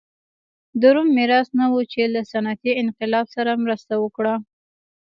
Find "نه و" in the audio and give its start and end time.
1.59-1.75